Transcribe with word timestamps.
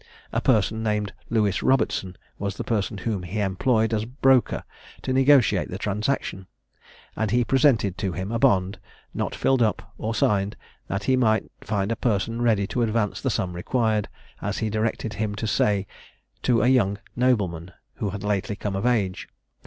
A 0.33 0.41
person 0.41 0.81
named 0.81 1.13
Lewis 1.29 1.61
Robertson 1.61 2.15
was 2.39 2.57
the 2.57 2.63
person 2.63 2.97
whom 2.97 3.21
he 3.21 3.39
employed 3.39 3.93
as 3.93 4.03
broker 4.05 4.63
to 5.03 5.13
negotiate 5.13 5.69
the 5.69 5.77
transaction; 5.77 6.47
and 7.15 7.29
he 7.29 7.43
presented 7.45 7.99
to 7.99 8.11
him 8.11 8.31
a 8.31 8.39
bond, 8.39 8.79
not 9.13 9.35
filled 9.35 9.61
up 9.61 9.93
or 9.99 10.15
signed, 10.15 10.55
that 10.87 11.03
he 11.03 11.15
might 11.15 11.51
find 11.61 11.91
a 11.91 11.95
person 11.95 12.41
ready 12.41 12.65
to 12.65 12.81
advance 12.81 13.21
the 13.21 13.29
sum 13.29 13.53
required, 13.53 14.09
as 14.41 14.57
he 14.57 14.71
directed 14.71 15.13
him 15.13 15.35
to 15.35 15.45
say, 15.45 15.85
to 16.41 16.63
a 16.63 16.67
young 16.67 16.97
nobleman 17.15 17.71
who 17.97 18.09
had 18.09 18.23
lately 18.23 18.55
come 18.55 18.75
of 18.75 18.87
age. 18.87 19.29